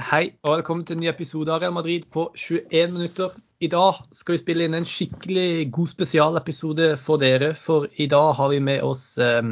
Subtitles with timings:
[0.00, 3.34] Hei og velkommen til en ny episode av Real Madrid på 21 minutter.
[3.60, 7.50] I dag skal vi spille inn en skikkelig god spesialepisode for dere.
[7.58, 9.42] For i dag har vi med oss eh,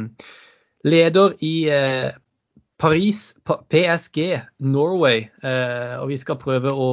[0.89, 2.15] leder i eh,
[2.81, 5.27] Paris, PSG Norway.
[5.43, 6.89] Eh, og vi skal prøve å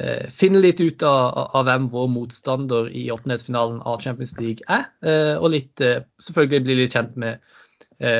[0.00, 4.88] eh, finne litt ut av, av, hvem vår motstander i åttendedelsfinalen av Champions League er.
[5.04, 7.44] Eh, og litt, eh, selvfølgelig bli litt kjent med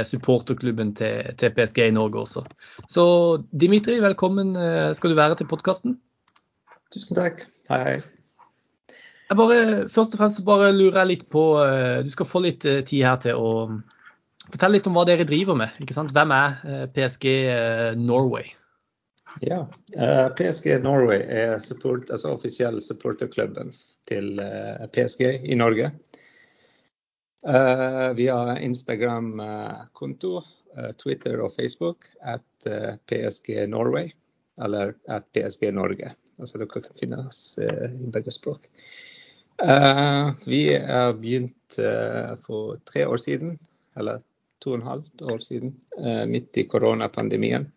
[0.07, 2.45] supporterklubben til, til, PSG i Norge også.
[2.89, 3.05] Så
[3.51, 5.97] Dimitri, velkommen eh, skal du være til podkasten.
[6.95, 7.45] Tusen takk.
[7.71, 7.97] Hei, hei.
[9.31, 12.63] Jeg bare, først og fremst bare lurer jeg litt på eh, Du skal få litt
[12.63, 13.53] tid her til å
[14.51, 15.75] fortelle litt om hva dere driver med.
[15.83, 16.13] ikke sant?
[16.15, 17.31] Hvem er PSG
[17.99, 18.53] Norway?
[19.43, 19.65] Ja,
[20.39, 23.73] PSG Norway er support, altså offisiell supporterklubben
[24.07, 24.37] til
[24.95, 25.89] PSG i Norge.
[27.49, 30.37] Uh, vi har Instagram-konto,
[30.79, 34.09] uh, Twitter og Facebook at uh, PSG Norway,
[34.65, 36.15] eller at PSG Norge.
[36.41, 38.65] Altså dere kan finnes i begge språk.
[40.47, 41.77] vi har begynt
[42.43, 43.53] for tre år siden,
[43.97, 44.19] eller
[44.59, 45.77] to og en halvt år siden,
[46.27, 47.69] midt i koronapandemien.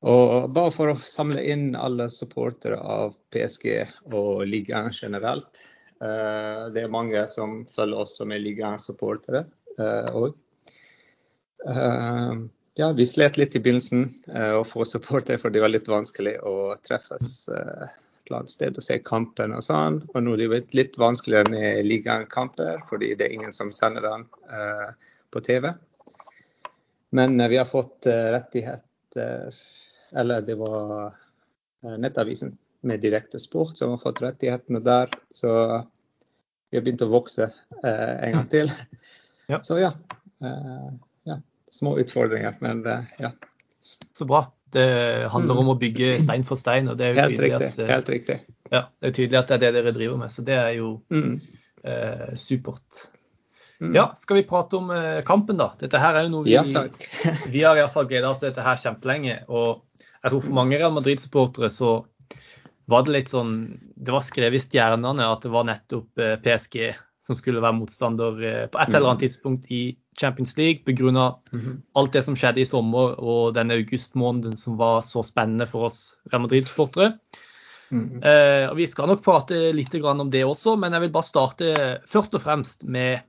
[0.00, 3.68] Og bare for å samle inn alle supportere av PSG
[4.16, 5.60] og ligaen generelt.
[6.00, 9.44] Eh, det er mange som følger oss som er ligasupportere
[10.16, 10.32] òg.
[11.66, 12.38] Eh, eh,
[12.80, 14.06] ja, vi slet litt i begynnelsen
[14.56, 18.86] å få supportere, for det var litt vanskelig å treffes et eller annet sted og
[18.86, 19.98] se kampen og sånn.
[20.14, 24.06] Og nå er det blitt litt vanskeligere med ligakamper, fordi det er ingen som sender
[24.06, 24.24] den
[25.34, 25.68] på TV.
[27.12, 29.52] Men vi har fått rettigheter
[30.14, 31.10] Eller det var
[31.98, 32.54] Nettavisen
[32.86, 35.12] med direkte sport som har fått rettighetene der.
[35.34, 35.50] Så
[36.70, 37.50] vi har begynt å vokse
[37.82, 38.72] eh, en gang til.
[39.50, 39.58] Ja.
[39.66, 39.88] Så ja.
[40.46, 40.90] Eh,
[41.26, 41.40] ja.
[41.74, 43.32] Små utfordringer, men eh, ja.
[44.14, 44.44] Så bra.
[44.70, 46.86] Det handler om å bygge stein for stein.
[46.86, 48.36] og det er jo helt tydelig riktig, at, eh, helt riktig.
[48.70, 50.92] Ja, det er tydelig at det er det dere driver med, så det er jo
[51.10, 51.34] mm.
[51.82, 53.00] eh, supert.
[53.80, 53.94] Mm.
[53.96, 55.72] Ja, skal vi prate om eh, kampen, da?
[55.80, 56.62] Dette her er jo noe vi, ja,
[57.54, 59.40] vi har fall gleda oss til dette her kjempelenge.
[59.48, 61.94] Og jeg tror for mange Real Madrid-supportere så
[62.90, 63.54] var det litt sånn
[63.96, 66.90] Det var skrevet i stjernene at det var nettopp eh, PSG
[67.24, 69.26] som skulle være motstander eh, på et eller annet mm.
[69.26, 69.82] tidspunkt i
[70.18, 71.36] Champions League pga.
[71.52, 71.80] -hmm.
[71.94, 76.16] alt det som skjedde i sommer og denne augustmåneden som var så spennende for oss
[76.32, 77.12] Real Madrid-sportere.
[77.90, 78.22] Mm.
[78.22, 82.34] Eh, vi skal nok prate litt om det også, men jeg vil bare starte først
[82.34, 83.20] og fremst med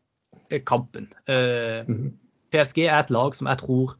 [0.49, 1.09] eh, kampen.
[1.27, 2.11] Eh, mm.
[2.51, 3.95] PSG er et lag som jeg tror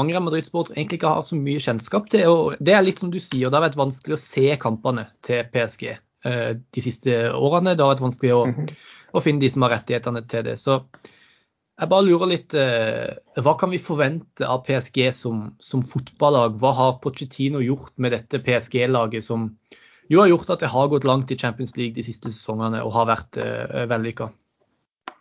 [0.00, 2.26] mange Real Madrid-sportere egentlig ikke har så mye kjennskap til.
[2.28, 5.44] og Det er litt som du sier, det har vært vanskelig å se kampene til
[5.52, 7.76] PSG eh, de siste årene.
[7.76, 8.76] Det har vært vanskelig å, mm -hmm.
[9.12, 10.56] å, finne de som har rettighetene til det.
[10.58, 10.80] Så
[11.80, 16.58] jeg bare lurer litt eh, Hva kan vi forvente av PSG som, som fotballag?
[16.60, 19.56] Hva har Pochettino gjort med dette PSG-laget som
[20.10, 22.92] jo har gjort at det har gått langt i Champions League de siste sesongene og
[22.92, 24.30] har vært eh, vellykka?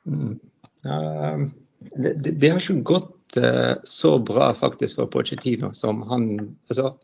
[0.09, 0.39] Mm.
[0.85, 1.47] Uh,
[1.95, 6.97] det, det, det, har ikke gått uh, så bra faktisk for Pochettino som han altså,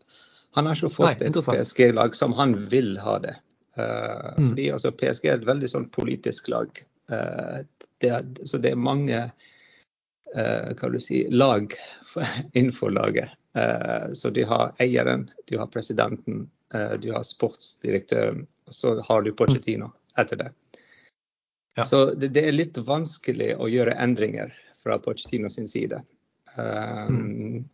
[0.54, 3.34] Han har ikke fått Nei, et PSG-lag som han vil ha det.
[3.76, 4.48] Uh, mm.
[4.48, 6.80] Fordi altså, PSG er et veldig sånn politisk lag.
[7.12, 7.60] Uh,
[8.00, 9.28] det er, så det er mange
[10.36, 11.72] hva du si, lag
[12.58, 13.30] innenfor laget.
[14.12, 16.42] så de har eieren, du har presidenten,
[17.00, 19.88] du har sportsdirektøren, og så har du Pochettino
[20.18, 20.50] etter det.
[21.76, 21.84] Ja.
[21.84, 26.02] Så det, det, er litt vanskelig å gjøre endringer fra Pochettino sin side.
[26.56, 27.64] Um,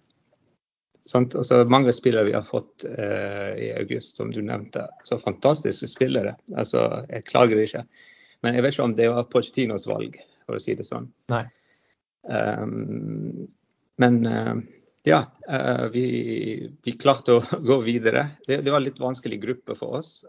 [1.14, 4.86] altså, mange spillere vi har fått uh, i august, som du nevnte.
[5.04, 6.36] Så fantastiske spillere.
[6.56, 7.84] Altså, jeg klager ikke.
[8.42, 11.10] Men jeg vet ikke om det var Pochettinos valg, for å si det sånn.
[12.22, 13.48] Um,
[14.02, 14.56] men uh,
[15.06, 16.06] ja, uh, vi,
[16.82, 18.28] vi, klarte å gå videre.
[18.46, 20.20] Det, det, var litt vanskelig gruppe for oss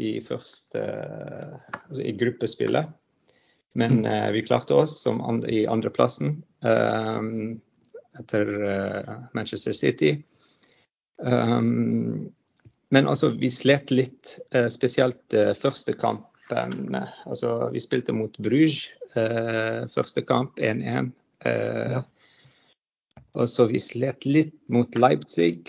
[0.00, 2.88] i første altså i gruppespillet.
[3.72, 4.06] Men mm.
[4.06, 7.60] eh, vi klarte oss and i andreplassen um,
[8.18, 10.22] etter uh, Manchester City.
[11.16, 12.32] Um,
[12.88, 16.98] men altså, vi slet litt, uh, spesielt uh, første kampen.
[17.24, 21.10] Altså, vi spilte mot Bruges første kamp, 1-1.
[21.44, 22.00] Ja.
[23.36, 25.68] Og så vi slet litt mot Leipzig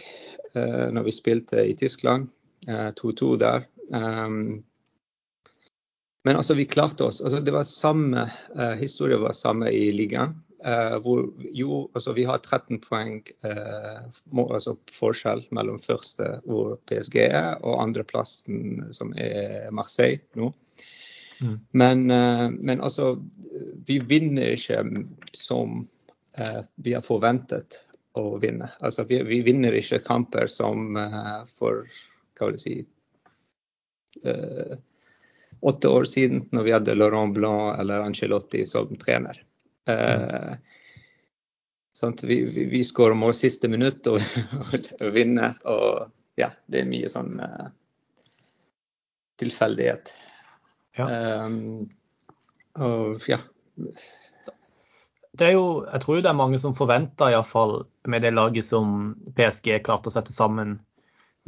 [0.55, 2.27] når vi spilte i Tyskland.
[2.67, 3.67] 2-2 der.
[3.91, 4.63] Um,
[6.23, 7.21] men altså, vi klarte oss.
[7.21, 8.25] Altså, det var samme
[8.55, 10.35] uh, historie var samme i ligaen.
[10.63, 16.77] Uh, hvor jo, altså, vi har 13 poeng uh, må, altså, forskjell mellom første, hvor
[16.87, 20.53] PSG er, og andreplassen, som er Marseille nå.
[21.43, 21.57] Mm.
[21.75, 23.17] Men, men, altså,
[23.83, 24.79] vi vinner ikke
[25.35, 25.81] som
[26.77, 27.81] vi har forventet.
[28.13, 28.69] å vinne.
[28.85, 31.87] Altså, vi, vi vinner ikke kamper som uh, for
[32.37, 32.75] hva vil jeg si
[34.29, 34.75] uh,
[35.63, 39.43] åtte år siden, når vi hadde Laurent Blanc eller Angelotti som trener.
[39.87, 40.53] Eh,
[42.23, 44.19] vi, vi, vi skårer mål siste minutt og,
[44.99, 45.55] og vinner.
[45.63, 47.69] Og ja, det er mye sånn uh,
[49.39, 50.11] tilfeldighet.
[50.97, 51.07] Ja.
[51.45, 51.89] Um,
[52.83, 53.39] og ja.
[55.33, 59.13] Det er jo, jeg tror det er mange som forventer, iallfall med det laget som
[59.37, 60.77] PSG klarte å sette sammen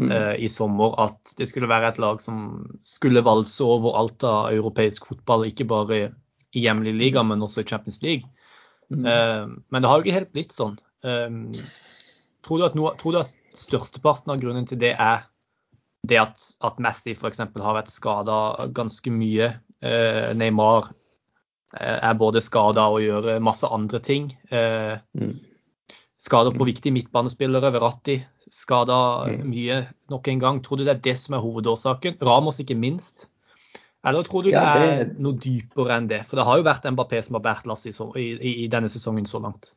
[0.01, 0.11] mm.
[0.11, 4.53] uh, i sommer, at det skulle være et lag som skulle valse over alt av
[4.55, 6.01] europeisk fotball, ikke bare
[6.55, 8.29] i hjemlig liga, men også i Champions League.
[8.89, 9.05] Mm.
[9.05, 10.77] Uh, men det har jo ikke helt blitt sånn.
[11.05, 11.47] Um,
[12.45, 15.25] tror, du at noe, tror du at størsteparten av grunnen til det er
[16.05, 17.41] det at, at Messi f.eks.
[17.41, 19.55] har vært skada ganske mye.
[19.81, 20.91] Uh, Neymar
[21.75, 24.29] Eh, er både skada og gjør masse andre ting.
[24.49, 25.33] Eh, mm.
[26.25, 28.19] Skader på viktige midtbanespillere, Verratti
[28.51, 28.97] skada
[29.29, 29.45] mm.
[29.49, 29.79] mye
[30.11, 30.59] nok en gang.
[30.63, 32.19] Tror du det er det som er hovedårsaken?
[32.25, 33.29] Ramos ikke minst.
[34.05, 36.21] Eller tror du ja, det er noe dypere enn det?
[36.29, 39.25] For det har jo vært Mbappé som har båret lasset i, i, i, denne sesongen
[39.25, 39.71] så langt.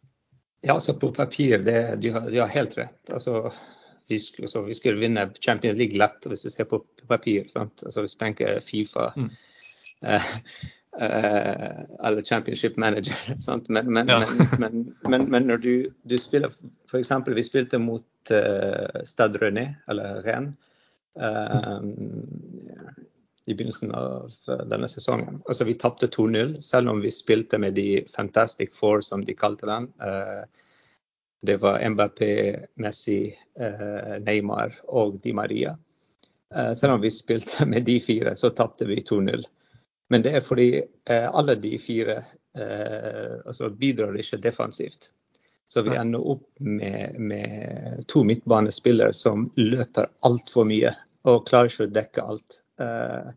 [0.61, 2.99] Ja, altså på papir, det, de, har, de har helt rett.
[3.15, 3.47] Altså,
[4.11, 7.47] vi, skulle, altså, vi, skulle, vinne Champions League lett hvis du ser på papir.
[7.53, 7.87] Sant?
[7.87, 9.13] Altså, hvis du tenker Fifa.
[9.17, 9.31] Mm.
[10.13, 10.29] Eh,
[10.97, 13.17] eller championship manager.
[13.69, 14.27] Men, men, ja.
[14.59, 16.53] men, men, når du, du spiller
[16.91, 17.13] F.eks.
[17.27, 20.55] vi spilte mot uh, Stade René, eller Rennes,
[21.21, 21.83] uh,
[23.45, 24.33] i begynnelsen av
[24.69, 25.43] denne sesongen.
[25.49, 29.67] Altså Vi tapte 2-0, selv om vi spilte med de Fantastic Four, som de kalte
[29.67, 29.87] den.
[31.41, 33.33] det var Mbappé, Messi,
[34.21, 35.79] Neymar og Di Maria.
[36.77, 39.49] selv om vi spilte med de fire, så tapte vi 2-0.
[40.09, 42.17] Men det er fordi eh, alle de fire
[42.59, 45.11] eh, altså bidrar ikke defensivt.
[45.69, 50.95] Så vi ender opp med, med to midtbanespillere som løper altfor mye
[51.29, 52.61] og klarer ikke å dekke alt.
[52.81, 53.29] Eh,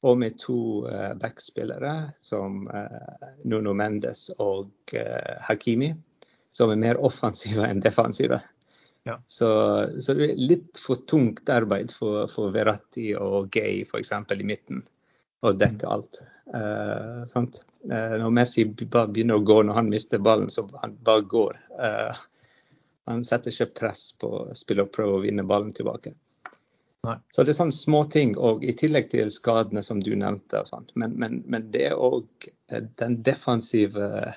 [0.00, 0.88] og med to
[1.20, 1.90] backspillere
[2.24, 2.62] som
[3.44, 4.94] Nuno Mendes og
[5.44, 5.90] Hakimi,
[6.48, 8.38] som er mer offensive enn defensive.
[9.04, 9.18] Ja.
[9.28, 9.50] Så,
[10.00, 14.14] så, det er litt for tungt arbeid for, for Verratti og Gay f.eks.
[14.16, 14.80] i midten
[15.40, 16.22] og dekke alt.
[16.54, 21.26] Uh, uh, når Messi bare begynner å gå når han mister ballen, så han bare
[21.30, 21.60] går.
[21.78, 22.16] Uh,
[23.10, 26.14] han setter ikke press på å spille og prøve å vinne ballen tilbake.
[27.06, 27.16] Nei.
[27.32, 30.60] Så det er sånne småting, og i tillegg til skadene som du nevnte.
[30.68, 30.90] Sånn.
[31.00, 32.50] Men, men, men, det er òg
[33.00, 34.34] den defensive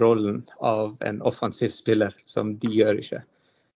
[0.00, 3.20] rollen av en offensiv spiller som de gjør ikke.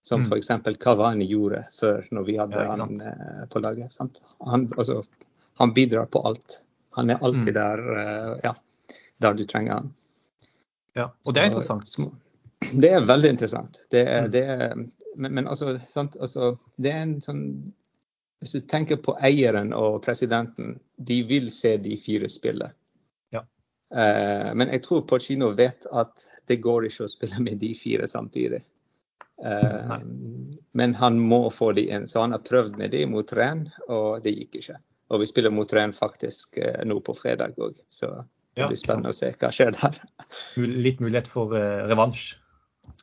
[0.03, 0.33] Som mm.
[0.33, 0.79] f.eks.
[0.81, 2.97] Kavani gjorde før når vi hadde ja, han
[3.53, 3.99] på laget.
[4.01, 5.03] Han, altså,
[5.61, 6.61] han bidrar på alt.
[6.91, 7.55] Han er alltid mm.
[7.55, 8.55] der, uh, ja,
[9.19, 9.95] der du trenger han.
[10.93, 11.95] Ja, og det er interessant.
[12.73, 13.79] Det er veldig interessant.
[13.91, 14.33] Det er, mm.
[14.33, 14.75] det er,
[15.17, 17.47] men, men altså, altså, det er en sånn
[18.43, 22.73] Hvis du tenker på eieren og presidenten, de vil se de fire spille.
[23.31, 23.45] Ja.
[23.95, 28.09] Uh, men jeg tror Porcino vet at det går ikke å spille med de fire
[28.11, 28.65] samtidig.
[29.39, 29.95] Uh,
[30.75, 32.09] men han må få de inn.
[32.11, 34.81] Så han har prøvd med de mot Ren, og det gikk ikke.
[35.13, 38.23] Og vi spiller mot Rennes faktisk eh, nå på fredag òg, så
[38.57, 39.99] det blir spennende å se hva skjer der.
[40.87, 42.35] Litt mulighet for uh, revansj.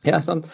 [0.06, 0.46] Ja, sant.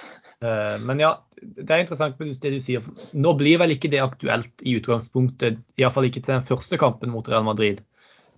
[0.43, 1.11] Uh, men ja,
[1.41, 2.85] det er interessant med det du sier.
[3.15, 7.27] Nå blir vel ikke det aktuelt i utgangspunktet, iallfall ikke til den første kampen mot
[7.31, 7.83] Real Madrid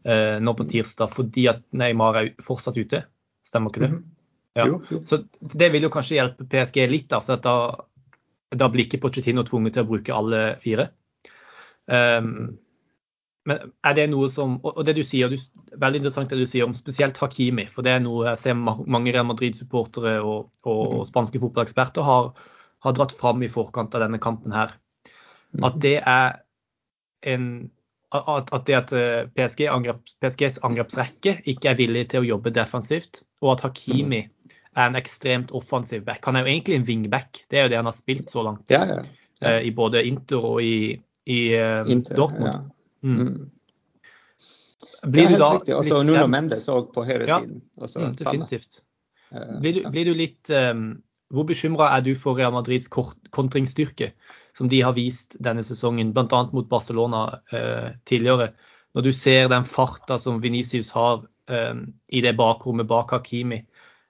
[0.08, 3.02] nå på tirsdag, fordi at Neymar er fortsatt ute.
[3.44, 3.90] Stemmer ikke det?
[3.90, 4.04] -hmm.
[4.56, 5.02] ja.
[5.06, 7.56] Så det vil jo kanskje hjelpe PSG litt, da, for da,
[8.56, 10.90] da blir ikke Pochettino tvunget til å bruke alle fire.
[11.88, 12.58] Um,
[13.48, 15.40] men er det noe som Og det du sier, du,
[15.80, 17.68] veldig interessant det du sier om spesielt Hakimi.
[17.72, 21.08] For det er noe jeg ser mange Real Madrid-supportere og, og, og, mhm.
[21.08, 22.34] spanske fotballeksperter har,
[22.86, 24.76] har, dratt fram i forkant av denne kampen her.
[25.56, 25.68] Mhm.
[25.70, 26.38] At det er
[27.34, 27.50] en
[28.16, 32.54] at, at det at eh, PSG angrep, PSGs angrepsrekke ikke er villig til å jobbe
[32.56, 34.22] defensivt, og at Hakimi
[34.78, 36.24] er en ekstremt offensiv back.
[36.24, 38.72] Han er jo egentlig en wingback, det er jo det han har spilt så langt.
[38.72, 39.52] Ja, ja, ja.
[39.52, 40.96] Eh, I både Inter og i,
[41.28, 42.72] i uh, Inter, Dortmund.
[43.08, 43.50] Mm.
[45.08, 45.76] Blir du da riktig.
[45.78, 47.60] Også litt Nuno Mendes òg på høyresiden.
[47.78, 48.82] Ja, mm, definitivt.
[49.32, 50.90] Eh, blir du, blir du litt um,
[51.34, 54.14] Hvor bekymra er du for Real Madrids kontringsstyrke,
[54.56, 56.44] som de har vist denne sesongen, bl.a.
[56.54, 58.54] mot Barcelona uh, tidligere?
[58.96, 63.62] Når du ser den farta som Venicius har um, i det bakrommet bak Hakimi.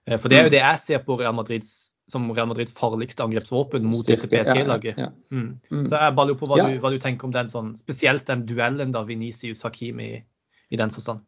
[0.07, 0.55] Uh, for det er jo mm.
[0.55, 1.73] det jeg ser på Real Madrids
[2.11, 4.99] som Real Madrids farligste angrepsvåpen mot dette PSG-laget.
[4.99, 5.35] Ja, ja, ja.
[5.35, 5.47] mm.
[5.69, 5.85] mm.
[5.91, 8.45] Så jeg bare lurer på hva, du, hva, du, tenker om den sånn, spesielt den
[8.47, 10.21] duellen da Venicius Hakimi i,
[10.71, 11.25] i den forstand.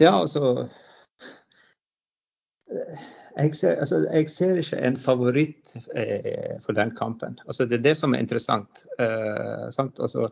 [0.00, 0.70] Ja, altså
[2.70, 7.38] jeg, ser, altså, jeg ser, ikke en favoritt eh, for den kampen.
[7.46, 8.84] Altså, det er det som er interessant.
[9.00, 10.28] Eh, altså,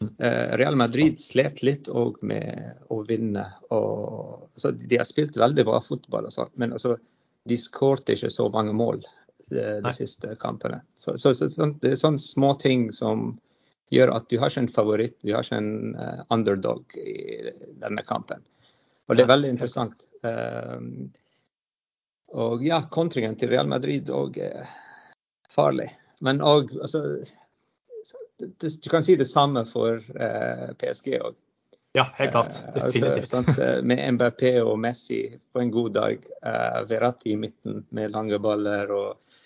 [0.00, 3.46] eh, Real Madrid slet litt òg med å vinne.
[3.74, 6.96] Og, altså, de har spilt veldig bra fotball, og sånt, men altså,
[7.48, 9.00] de skårte ikke så mange mål
[9.48, 10.80] de, de siste kampene.
[10.98, 13.32] Så, så, så, så, det er sånne små ting som
[13.90, 17.50] gjør at du har ikke en favoritt, du har ikke en uh, underdog i
[17.82, 18.44] denne kampen.
[19.10, 20.04] Og det er veldig interessant.
[20.22, 21.10] Um,
[22.38, 24.70] og ja, kontringen til Real Madrid òg er
[25.50, 25.88] farlig.
[26.22, 27.18] Men òg altså,
[28.38, 31.34] Du kan si det samme for uh, PSG òg.
[31.92, 32.54] Ja, helt klart.
[32.74, 33.34] Definitivt.
[33.34, 36.28] Altså, med MBP og Messi på en god dag.
[36.86, 38.92] Verratti i midten med lange baller.
[38.94, 39.40] Og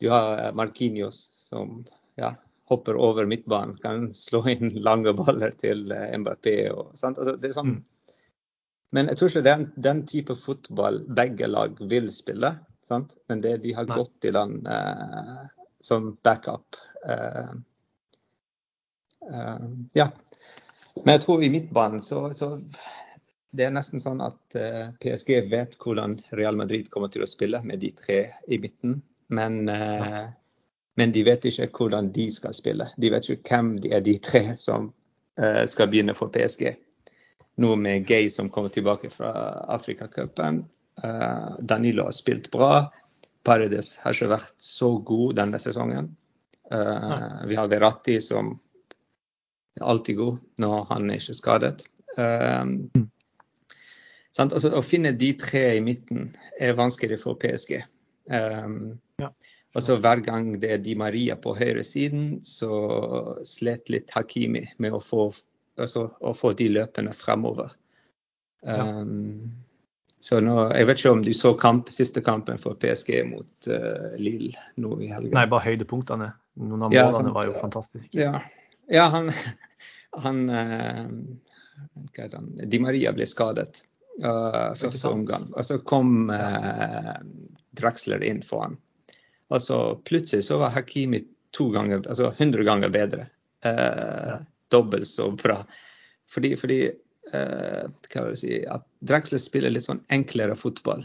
[0.00, 1.82] du har Marquinhos som
[2.16, 2.32] ja,
[2.64, 6.54] hopper over midtbanen, kan slå inn lange baller til eh, MBP.
[6.72, 7.76] Og, altså, det sånn.
[7.76, 7.82] Mm.
[8.94, 12.54] Men jeg tror ikke er den type fotball begge lag vil spille.
[12.86, 13.16] Sant?
[13.28, 13.96] Men det de har Nei.
[13.98, 15.48] gått til den uh,
[15.82, 16.78] som backup.
[17.02, 17.56] Uh,
[19.32, 19.64] uh,
[19.98, 20.12] ja.
[21.02, 22.54] Men jeg tror i midtbanen så, så
[23.54, 24.56] det er nesten sånn at
[25.02, 29.00] PSG vet hvordan Real Madrid kommer til å spille med de tre i midten.
[29.34, 30.24] Men ja
[30.94, 32.88] men de vet ikke hvordan de skal spille.
[33.00, 34.90] De vet ikke hvem de er de tre som
[35.40, 36.68] uh, skal begynne for PSG.
[37.62, 39.30] Nå med Gay som kommer tilbake fra
[39.70, 40.64] Afrikacupen.
[41.62, 42.88] Danilo har spilt bra.
[43.46, 46.08] Paredes har ikke vært så god denne sesongen.
[46.66, 48.56] Vi har Verratti som
[49.80, 51.86] alltid god når han er ikke skadet.
[52.18, 53.02] Uh,
[54.38, 56.30] altså, å finne de tre i midten
[56.62, 57.80] er vanskelig for PSG.
[58.30, 59.32] Um, ja.
[59.74, 62.70] Altså Hver gang det er Di Maria på høyresiden, så
[63.46, 65.32] slet litt Hakimi med å få,
[65.80, 67.74] altså, å få de løpene fremover.
[68.62, 69.50] Um,
[70.24, 74.14] så nå, Jeg vet ikke om du så kamp, siste kampen for PSG mot uh,
[74.16, 75.34] Lille nå i helgen?
[75.36, 76.30] Nei, bare høydepunktene.
[76.62, 78.14] Noen av målene ja, var jo fantastiske.
[78.16, 78.38] Ja,
[78.92, 79.30] ja han,
[80.24, 81.06] han, uh,
[82.18, 83.82] han, Di Maria ble skadet
[84.24, 85.50] uh, første omgang.
[85.54, 87.14] Og så kom uh,
[87.78, 88.76] Draxler inn for han.
[89.60, 91.24] så plutselig så var Hakimi
[91.54, 93.26] to ganger, altså 100 ganger bedre.
[93.64, 94.34] Eh,
[94.68, 95.60] dobbelt så bra.
[96.30, 96.78] Fordi, fordi
[97.32, 101.04] uh, hva vil jeg si, at Drexler spiller litt sånn enklere fotball.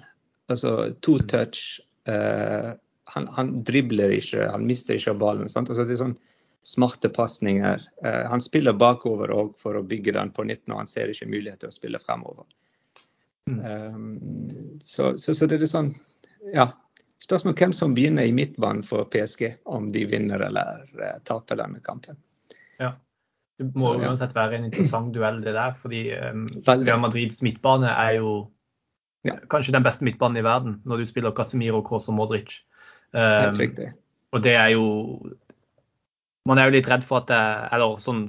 [0.49, 1.77] Altså to touch.
[2.09, 2.73] Uh,
[3.13, 5.51] han, han, dribler ikke, han mister ikke ballen.
[5.51, 5.69] Sant?
[5.69, 6.17] Altså, det er sånn
[6.63, 7.81] smarte pasninger.
[8.05, 11.29] Eh, han spiller bakover òg for å bygge den på nytt når han ser ikke
[11.29, 12.45] mulighet til å spille fremover.
[13.49, 13.59] Mm.
[13.95, 15.87] Um, så, så, så, det er sånn
[16.53, 16.67] Ja,
[17.23, 21.81] Spørsmål hvem som begynner i midtbanen for PSG, om de vinner eller uh, taper denne
[21.83, 22.19] kampen.
[22.79, 22.93] Ja,
[23.57, 24.11] Det må Så, ja.
[24.11, 25.73] uansett være en interessant duell, det der.
[25.81, 28.31] fordi um, Real Madrids midtbane er jo
[29.27, 29.35] ja.
[29.51, 32.61] kanskje den beste midtbanen i verden når du spiller Casemiro, Cross og Modric.
[33.11, 33.59] Um,
[34.31, 34.85] og det er jo
[36.49, 37.41] Man er jo litt redd for at det
[37.75, 38.27] Eller sånn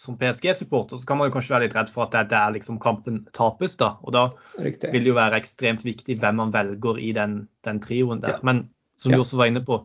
[0.00, 2.54] som PSG-supporter så kan man jo kanskje være litt redd for at det er der
[2.54, 3.76] liksom kampen tapes.
[3.76, 4.22] da, og Da
[4.56, 4.92] Riktig.
[4.94, 8.38] vil det jo være ekstremt viktig hvem man velger i den, den trioen der.
[8.38, 8.46] Ja.
[8.48, 9.18] Men som ja.
[9.18, 9.82] du også var inne på,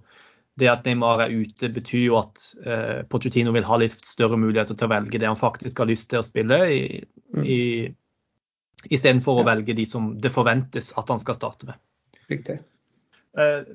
[0.56, 4.78] det at Neymar er ute, betyr jo at eh, Pochettino vil ha litt større muligheter
[4.78, 7.02] til å velge det han faktisk har lyst til å spille, i,
[7.36, 7.44] mm.
[7.44, 7.60] i,
[8.88, 9.44] istedenfor ja.
[9.44, 11.82] å velge de som det forventes at han skal starte med.
[12.32, 12.62] Riktig.
[13.36, 13.68] Uh,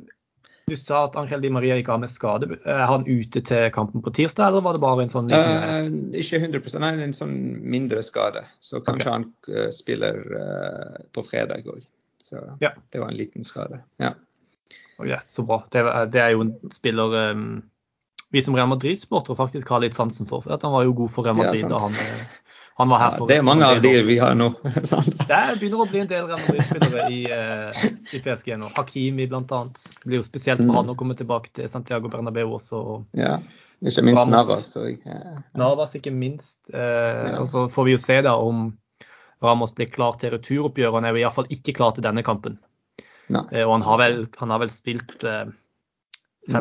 [0.71, 2.49] du sa at Angel Di Maria ikke har med skade.
[2.65, 6.19] Er han ute til kampen på tirsdag, eller var det bare en sånn liten uh,
[6.21, 8.45] Ikke 100 nei, en sånn mindre skade.
[8.63, 9.17] Så kanskje okay.
[9.17, 11.83] han uh, spiller uh, på fredag òg.
[12.25, 12.73] Så ja.
[12.93, 13.83] det var en liten skade.
[14.03, 14.15] Ja.
[15.01, 15.63] Okay, så bra.
[15.73, 15.83] Det,
[16.15, 17.47] det, er jo en spiller um,
[18.31, 20.45] vi som Real Madrid-sportere faktisk har litt sansen for.
[20.45, 21.97] for han var jo god for Real Madrid da han
[22.81, 24.47] han var her for, det er mange av de vi har nå.
[24.65, 27.83] det begynner å bli en del Real Madrid-spillere i, uh,
[28.17, 28.71] i, PSG nå.
[28.77, 29.43] Hakimi bl.a.
[29.45, 30.79] Det blir jo spesielt for mm.
[30.79, 32.81] han å komme tilbake til Santiago Bernabeu også.
[33.21, 33.35] Ja,
[33.85, 34.73] ikke minst Ramos, Navas.
[35.05, 35.37] Ja.
[35.61, 36.73] Navas, ikke minst.
[36.73, 37.37] Uh, ja.
[37.43, 38.71] Og så får vi jo se da om
[39.45, 40.97] Ramos blir klar til returoppgjøret.
[41.03, 42.57] Han er jo iallfall ikke klar til denne kampen.
[43.29, 45.55] Uh, og han har vel, han har vel spilt fem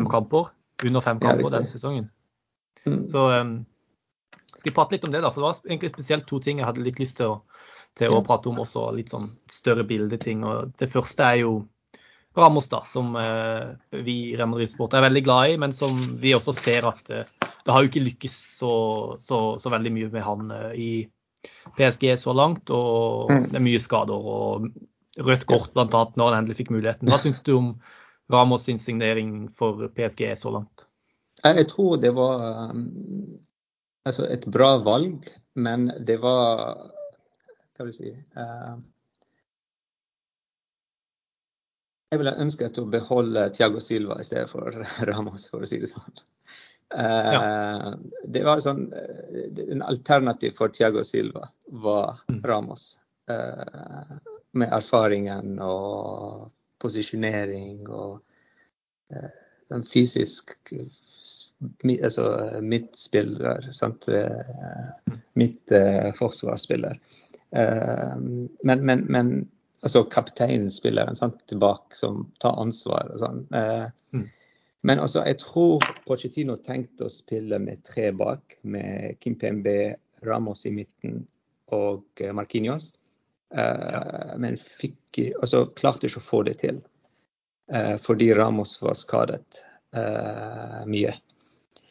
[0.03, 0.11] mm.
[0.11, 0.51] kamper,
[0.83, 2.11] under fem kamper ja, denne sesongen.
[2.83, 3.05] Mm.
[3.07, 3.59] Så um,
[4.59, 5.31] skal vi prate litt om det, da?
[5.31, 7.41] For det var egentlig spesielt to ting jeg hadde litt lyst til å,
[7.97, 8.89] til å prate om også.
[8.95, 10.43] Litt sånn større bildeting.
[10.47, 11.53] Og det første er jo
[12.37, 13.69] Ramos, da, som eh,
[14.03, 17.31] vi i Real Sport er veldig glad i, men som vi også ser at eh,
[17.65, 18.73] det har jo ikke lykkes så,
[19.23, 20.91] så, så veldig mye med han eh, i
[21.77, 22.69] PSG så langt.
[22.69, 23.49] Og mm.
[23.49, 24.69] det er mye skader og
[25.19, 25.87] rødt kort bl.a.
[25.89, 27.09] når han endelig fikk muligheten.
[27.09, 27.73] Hva syns du om
[28.31, 30.85] Ramos sin signering for PSG så langt?
[31.43, 33.39] Jeg tror det var um,
[34.07, 35.27] altså et bra valg,
[35.59, 36.63] men det var
[37.75, 38.77] Hva vil jeg si uh,
[42.09, 44.73] Jeg ville ønsket å beholde Tiago Silva i stedet for
[45.09, 46.23] Ramos, for å si det sånn.
[46.89, 47.41] Ja.
[47.85, 47.91] Eh,
[48.25, 48.87] det var sånn,
[49.69, 52.39] En alternativ for Tiago Silva var mm.
[52.49, 52.95] Ramos.
[53.29, 54.15] Eh,
[54.57, 56.49] med erfaringen og
[56.81, 58.17] posisjonering og
[59.13, 59.29] eh,
[59.69, 60.55] den fysisk
[61.59, 62.25] altså
[62.63, 64.07] midtspiller, sant?
[64.09, 65.17] Mm.
[65.39, 65.73] midt
[66.17, 66.99] forsvarsspiller.
[67.51, 69.31] Men, men, men
[69.81, 71.41] altså kapteinspilleren sant,
[71.93, 73.41] som tar ansvar og sånn.
[73.55, 74.27] Eh, mm.
[74.87, 80.65] Men altså, jeg tror Pochettino tenkte å spille med tre bak, med Kim Pembe, Ramos
[80.67, 81.23] i midten
[81.75, 82.93] og Markinios.
[83.55, 84.35] Eh.
[84.39, 86.79] Men fikk, altså, klarte ikke å få det til
[87.73, 89.63] eh, fordi Ramos var skadet
[89.95, 91.15] eh, mye.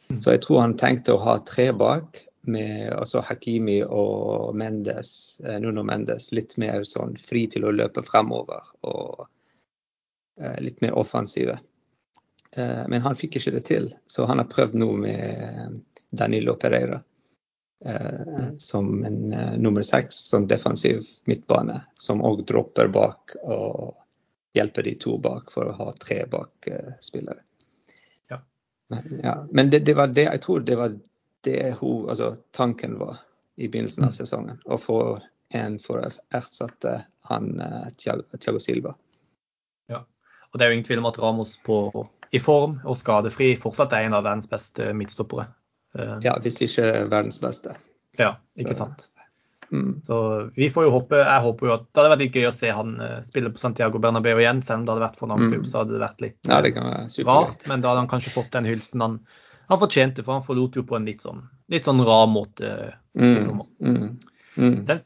[0.09, 0.21] Mm.
[0.21, 5.59] Så jeg tror han tenkte å ha tre bak, med altså Hakimi og Mendes, eh,
[5.61, 9.27] Nuno Mendes litt mer sånn fri til å løpe fremover og
[10.41, 11.59] uh, litt mer offensive.
[12.57, 15.79] Uh, men han fikk ikke det til, så han har prøvd nå med
[16.11, 17.01] Danilo Pereira
[17.85, 19.21] uh, som en
[19.61, 23.93] nummer seks, som defensiv midtbane, som òg dropper bak og
[24.57, 26.71] hjelper de to bak for å ha tre bak
[27.05, 27.45] spillere.
[29.23, 29.47] Ja.
[29.51, 30.95] Men, det, det, var det, jeg tror det var
[31.45, 33.19] det hun, altså, tanken var
[33.57, 34.17] i begynnelsen av mm.
[34.21, 34.61] sesongen.
[34.65, 35.01] Å få
[35.55, 36.95] en for å erstatte
[37.29, 38.95] han uh, Thiago Silva.
[39.89, 40.03] Ja,
[40.51, 41.79] og det er jo ingen tvil om at Ramos på,
[42.31, 45.49] i form og skadefri fortsatt er en av verdens beste midtstoppere.
[45.97, 47.77] Uh, ja, hvis ikke verdens beste.
[48.19, 49.09] Ja, ikke sant.
[49.73, 50.01] Mm.
[50.07, 50.19] Så
[50.57, 52.71] vi får jo håpe Jeg håper jo at det hadde vært litt gøy å se
[52.73, 54.63] han uh, spille på Santiago Bernabeu igjen.
[54.65, 55.69] Selv om det hadde vært for en annen klubb, mm.
[55.69, 56.73] så hadde det vært litt ja, det
[57.29, 57.67] rart.
[57.69, 59.21] Men da hadde han kanskje fått den hylsen han
[59.69, 62.71] han fortjente, for han forlot jo på en litt sånn, litt sånn rar måte
[63.13, 63.67] i mm, sommer.
[63.85, 64.15] Mm,
[64.57, 64.79] mm.
[64.89, 65.03] Den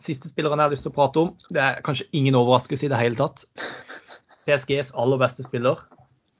[0.00, 2.90] siste spilleren jeg har lyst til å prate om, det er kanskje ingen overraskelse i
[2.92, 3.46] det hele tatt.
[4.44, 5.80] PSGs aller beste spiller.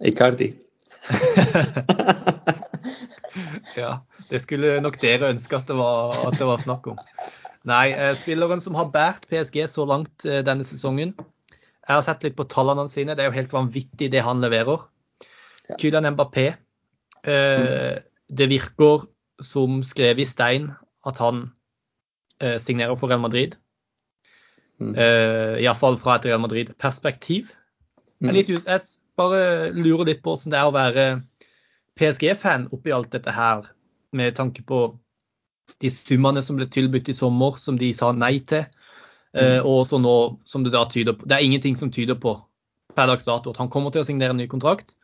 [0.05, 0.51] Icardi.
[3.81, 3.97] ja,
[4.29, 7.01] det skulle nok dere ønske at det var, at det var snakk om.
[7.65, 11.15] Nei, eh, spilleren som har båret PSG så langt eh, denne sesongen.
[11.85, 13.17] Jeg har sett litt på tallene sine.
[13.17, 14.85] Det er jo helt vanvittig det han leverer.
[15.81, 16.53] Kylian Mbappé
[17.25, 17.99] Eh,
[18.29, 19.07] det virker
[19.41, 20.71] som skrevet i stein
[21.09, 21.47] at han
[22.41, 23.57] eh, signerer for Real Madrid.
[24.79, 24.93] Mm.
[24.93, 27.55] Eh, Iallfall fra et Real Madrid-perspektiv.
[28.21, 28.35] Mm.
[28.37, 28.81] Jeg
[29.17, 31.07] bare lurer litt på hvordan det er å være
[31.97, 33.69] PSG-fan oppi alt dette her,
[34.13, 34.87] med tanke på
[35.83, 38.67] de summene som ble tilbudt i sommer, som de sa nei til.
[39.35, 39.67] Eh, mm.
[39.67, 42.37] og også nå som det da tyder på Det er ingenting som tyder på
[42.95, 44.95] per dags dato at han kommer til å signere en ny kontrakt.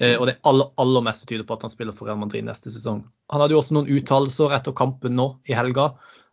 [0.00, 2.72] Eh, og det aller, aller meste tyder på at han spiller for Real Madrid neste
[2.72, 3.02] sesong.
[3.32, 5.90] Han hadde jo også noen uttalelser etter kampen nå i helga,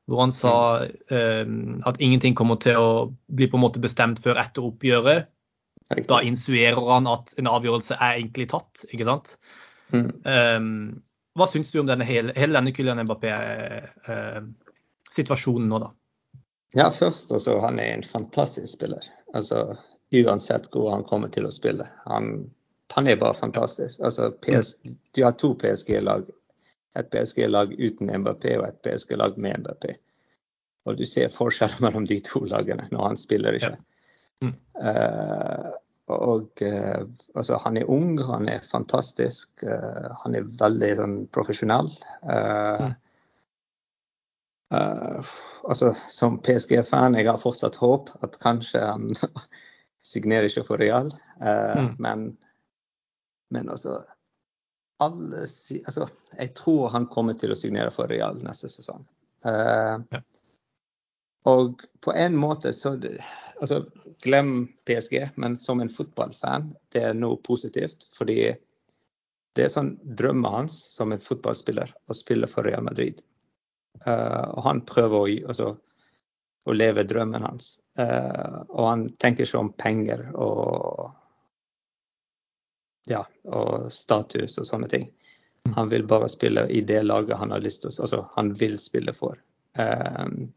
[0.08, 0.54] hvor han sa
[0.86, 1.50] eh,
[1.89, 2.91] at ingenting kommer til å
[3.28, 5.28] bli på en måte bestemt før etter oppgjøret.
[6.08, 9.38] Da insuerer han at en avgjørelse er egentlig tatt, ikke sant.
[9.96, 10.10] Mm.
[10.28, 10.72] Um,
[11.38, 15.89] hva syns du om denne, hele, hele denne Kylian Mbappé-situasjonen eh, nå, da?
[16.76, 19.04] Ja, først altså, han er en fantastisk spiller.
[19.38, 19.58] Altså,
[20.12, 21.86] uansett hvor han kommer til å spille.
[22.10, 22.26] Han
[22.93, 24.00] han er bare fantastisk.
[24.00, 24.76] Altså, PS,
[25.15, 26.23] du har to PSG-lag.
[26.97, 29.89] Et PSG-lag uten MBP og et PSG-lag med MBP.
[30.86, 33.76] Og du ser forskjellen mellom de to lagene når han spiller ikke.
[33.76, 34.47] Ja.
[34.47, 34.54] Mm.
[34.78, 35.73] Uh,
[36.13, 37.02] og uh,
[37.36, 39.52] altså, han er ung, han er fantastisk.
[39.63, 41.91] Uh, han er veldig sånn, profesjonell.
[42.28, 42.96] Mm.
[44.67, 49.06] altså, som PSG-fan, jeg har fortsatt håp at kanskje han
[50.12, 51.13] signerer ikke for Real.
[51.39, 51.93] Mm.
[52.04, 52.26] Men
[53.50, 54.04] men altså,
[55.00, 55.41] alle,
[55.86, 56.08] altså
[56.39, 59.06] Jeg tror han kommer til å signere for Real neste sesong.
[59.46, 60.22] Uh, ja.
[61.48, 62.96] Og på en måte så
[63.62, 63.86] altså,
[64.24, 68.08] Glem PSG, men som en fotballfan, det er noe positivt.
[68.18, 68.40] Fordi
[69.58, 73.22] det er sånn drømmen hans som en fotballspiller å spille for Real Madrid.
[74.06, 75.70] Uh, og han prøver å, altså,
[76.68, 77.78] å leve drømmen hans.
[77.98, 81.08] Uh, og han tenker ikke om penger og
[83.08, 85.08] ja, og status og sånne ting.
[85.66, 85.74] Mm.
[85.78, 89.14] Han vil bare spille i det laget han har lyst til, altså han vil spille
[89.16, 89.40] for.
[89.80, 90.50] Um,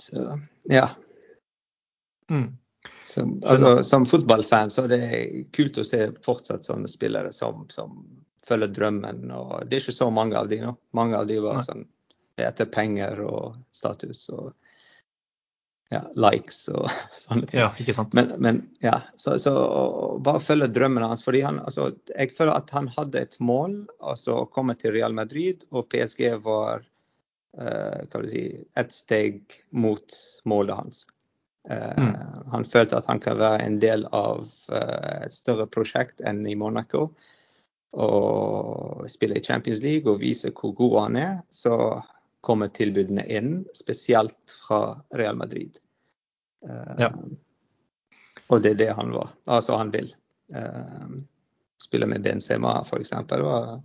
[0.00, 0.38] så
[0.70, 0.88] ja.
[2.30, 2.56] Mm.
[3.02, 8.02] Som, altså, som, fotballfan så er det kult å se fortsatt sånne spillere som, som
[8.44, 9.30] følger drømmen.
[9.32, 10.74] og Det er ikke så mange av de nå.
[10.96, 11.86] Mange av de var sånn
[12.40, 14.26] etter penger og status.
[14.34, 14.52] og
[15.92, 16.88] ja, likes og
[17.24, 17.60] sånne ting.
[17.60, 18.14] Ja, ikke sant.
[18.16, 19.54] Men, men ja, så, så
[20.24, 21.24] bare følge drømmene hans.
[21.26, 25.14] fordi han, altså, Jeg føler at han hadde et mål, altså å komme til Real
[25.16, 26.84] Madrid, og PSG var
[28.30, 28.44] si,
[28.76, 31.04] et steg mot målet hans.
[31.70, 32.16] Mm.
[32.52, 37.08] Han følte at han kan være en del av et større prosjekt enn i Monaco.
[37.94, 41.36] Og spille i Champions League og vise hvor god han er.
[41.48, 41.76] Så
[42.44, 45.78] kommer tilbudene inn, spesielt fra Real Madrid.
[46.98, 47.12] Ja.
[48.50, 49.30] Og det er det han var.
[49.46, 50.10] Altså, han vil.
[51.80, 53.12] Spille med Benzema, f.eks.
[53.30, 53.80] var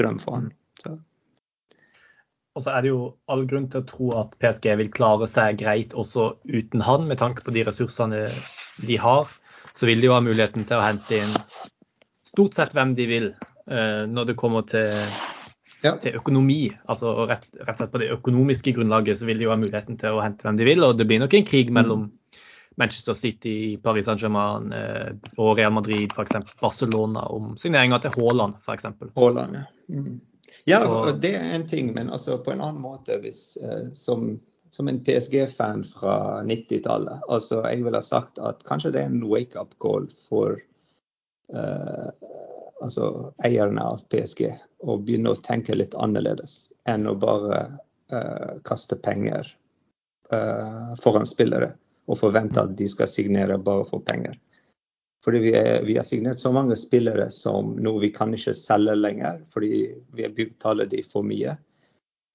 [0.00, 0.50] drøm for han.
[0.80, 0.96] Så.
[2.58, 5.60] Og så er det jo all grunn til å tro at PSG vil klare seg
[5.60, 8.24] greit også uten han, med tanke på de ressursene
[8.86, 9.30] de har.
[9.76, 11.36] Så vil de jo ha muligheten til å hente inn
[12.26, 14.90] stort sett hvem de vil uh, når det kommer til,
[15.84, 15.94] ja.
[16.02, 16.62] til økonomi.
[16.90, 19.98] Altså rett, rett, og slett på det økonomiske grunnlaget så vil de jo ha muligheten
[20.00, 20.82] til å hente hvem de vil.
[20.86, 22.08] Og det blir nok en krig mellom.
[22.78, 25.10] Manchester City, Paris Saint-Germain uh,
[25.42, 26.38] og Real Madrid, f.eks.
[26.62, 28.86] Barcelona om signeringa til Haaland, f.eks.
[29.18, 29.64] Haaland, ja.
[29.92, 30.14] Mm.
[30.68, 31.12] Ja, så...
[31.22, 34.34] det er en ting, men altså på en annen måte hvis, eh, som,
[34.70, 37.24] som, en PSG-fan fra 90-tallet.
[37.28, 40.58] Altså, jeg ville ha sagt at kanskje det er en wake-up call for
[41.54, 42.10] eh,
[42.80, 43.06] altså,
[43.44, 47.62] eierne av PSG å begynne å tenke litt annerledes enn å bare
[48.12, 49.48] eh, kaste penger
[50.32, 51.74] eh, foran spillere
[52.10, 54.38] og forvente at de skal signere bare for penger.
[55.24, 58.94] Fordi vi, er, vi, har signert så mange spillere som nå vi kan ikke selge
[58.96, 59.82] lenger, fordi
[60.16, 61.56] vi betaler de for mye.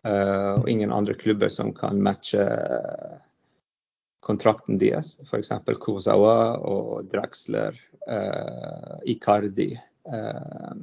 [0.05, 2.45] Uh, og ingen andre klubber som kan matche
[4.25, 5.15] kontrakten deres.
[5.25, 5.49] F.eks.
[5.81, 7.73] Kozawa og Draxler,
[8.05, 9.71] uh, Icardi.
[10.05, 10.77] Uh,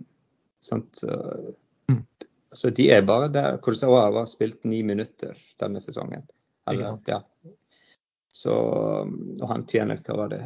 [1.87, 2.03] mm.
[2.51, 3.61] Så de er bare der.
[3.62, 6.27] Kozawa har spilt ni minutter denne sesongen.
[6.71, 7.23] Eller, ja.
[8.33, 10.43] Så, og han tjener hva var det,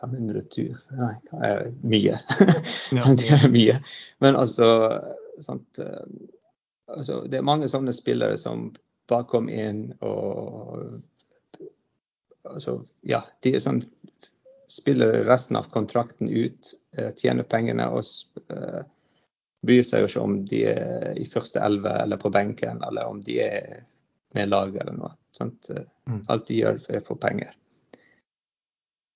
[0.00, 2.18] 500 tur Nei, hva er mye?
[3.20, 3.78] Det er mye.
[4.24, 4.68] Men altså,
[5.44, 6.04] sant, eh,
[6.90, 8.70] altså, Det er mange sånne spillere som
[9.10, 11.00] bare kom inn og
[12.48, 13.84] altså, Ja, de er sånn
[14.70, 18.04] spiller resten av kontrakten ut, eh, tjener pengene og
[18.54, 18.84] uh,
[19.66, 23.18] bryr seg jo ikke om de er i første elleve eller på benken, eller om
[23.26, 23.80] de er
[24.38, 25.10] med laget eller noe.
[25.34, 25.72] Sant?
[26.06, 26.22] Mm.
[26.30, 27.50] Alt de gjør, er for penger.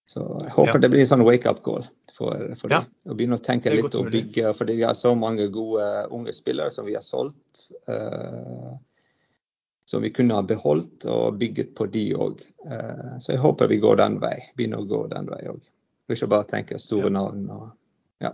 [0.06, 0.80] Så jeg håper ja.
[0.84, 2.82] det blir en sånn wake-up call for, for ja.
[2.82, 2.90] dem.
[3.10, 4.52] Å begynne å tenke litt og bygge.
[4.56, 7.68] Fordi vi har så mange gode unge spillere som vi har solgt.
[7.88, 8.74] Uh,
[9.88, 12.38] som vi kunne ha beholdt og bygget på de òg.
[12.64, 14.36] Uh, eh, så jeg håper vi går den vei.
[14.56, 15.64] Begynner å gå den vei òg.
[16.12, 17.16] Ikke bare tenke store ja.
[17.16, 17.48] navn.
[17.52, 17.66] Og,
[18.24, 18.32] ja.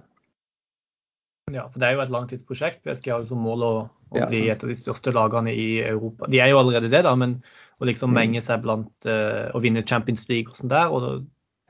[1.54, 2.84] ja, for det er jo et langtidsprosjekt.
[2.86, 3.74] PSG har jo som mål å,
[4.10, 6.30] å bli et av de største lagene i Europa.
[6.30, 7.38] De er jo allerede det, da, men
[7.80, 8.18] å liksom mm.
[8.18, 10.90] menge seg blant uh, å vinne Champions League og sånn der.
[10.90, 11.20] og ja.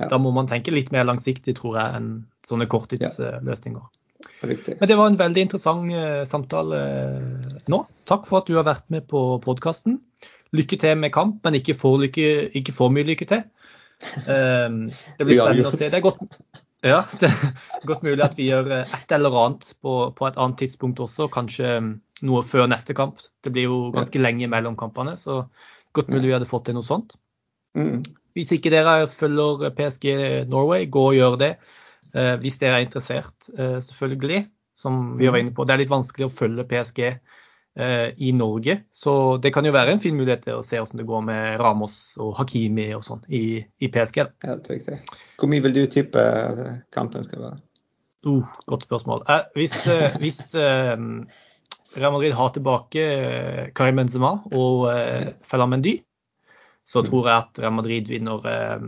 [0.09, 2.11] Da må man tenke litt mer langsiktig, tror jeg, enn
[2.47, 3.89] sånne korttidsløsninger.
[4.45, 7.83] Men det var en veldig interessant uh, samtale uh, nå.
[8.09, 9.99] Takk for at du har vært med på podkasten.
[10.57, 13.45] Lykke til med kamp, men ikke for, lykke, ikke for mye lykke til.
[14.25, 15.91] Uh, det blir spennende å se.
[15.93, 16.23] Det er godt,
[16.87, 20.63] ja, det er godt mulig at vi gjør et eller annet på, på et annet
[20.65, 21.77] tidspunkt også, kanskje
[22.27, 23.21] noe før neste kamp.
[23.45, 25.43] Det blir jo ganske lenge mellom kampene, så
[25.97, 27.17] godt mulig vi hadde fått til noe sånt.
[28.31, 28.37] Mm.
[28.39, 30.07] Hvis ikke dere følger PSG
[30.49, 31.55] Norway, gå og gjør det.
[32.15, 34.47] Eh, hvis dere er interessert, eh, selvfølgelig.
[34.75, 35.67] Som vi var inne på.
[35.67, 37.01] Det er litt vanskelig å følge PSG
[37.77, 38.79] eh, i Norge.
[38.93, 41.61] Så det kan jo være en fin mulighet til å se hvordan det går med
[41.61, 44.23] Ramos og Hakimi og sånn i, i, PSG.
[44.47, 45.03] Helt riktig.
[45.37, 46.25] Hvor mye vil du tippe
[46.95, 47.61] kampen skal være?
[48.25, 49.25] Uh, godt spørsmål.
[49.29, 49.77] Eh, hvis,
[50.23, 50.97] hvis eh,
[51.97, 53.05] Real Madrid har tilbake
[53.75, 55.99] Karim Benzema og eh, Feller Mendy,
[56.91, 57.07] så mm.
[57.07, 58.87] tror jeg at Real Madrid vinner eh,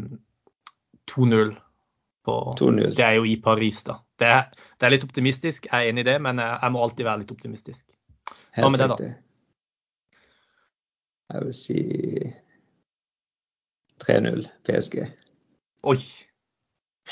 [1.10, 1.52] 2-0.
[2.96, 3.98] Det er jo i Paris, da.
[4.18, 4.42] Det er,
[4.78, 7.22] det er, litt optimistisk, jeg er enig i det, men jeg, jeg må alltid være
[7.22, 7.84] litt optimistisk.
[8.58, 9.12] Hva med det, da?
[11.32, 11.78] Jeg vil si
[14.04, 15.00] 3-0 PSG.
[15.88, 15.98] Oi!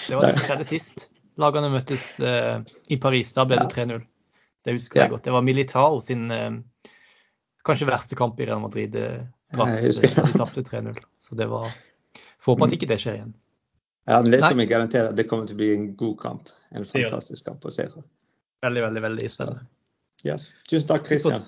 [0.07, 1.09] Det var det som skjedde sist.
[1.40, 2.61] Lagene møttes eh,
[2.92, 3.33] i Paris.
[3.35, 4.03] Da ble det 3-0.
[4.66, 5.24] Det husker jeg godt.
[5.24, 6.50] Det var Militao sin eh,
[7.66, 8.96] kanskje verste kamp i Real Madrid.
[8.96, 9.24] Uh,
[9.56, 10.98] de tapte 3-0.
[11.18, 11.70] Så det var
[12.40, 13.32] Får håpe at ikke det skjer igjen.
[14.08, 16.48] Ja, men det som jeg garanterer, det kommer til å bli en god kamp.
[16.72, 18.02] En fantastisk kamp å se på.
[18.64, 19.66] Veldig, veldig, veldig spennende.
[20.24, 20.50] Yes.
[20.70, 21.44] Tusen takk, Christian.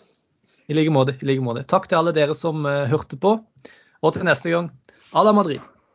[0.68, 1.16] I like måte.
[1.20, 1.64] I like måte.
[1.68, 3.34] Takk til alle dere som uh, hørte på.
[4.02, 4.68] Og til neste gang,
[5.12, 5.64] à la Madrid.